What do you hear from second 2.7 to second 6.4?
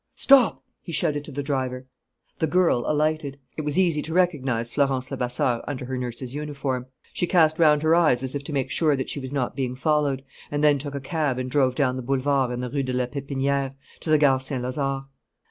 alighted. It was easy to recognize Florence Levasseur under her nurse's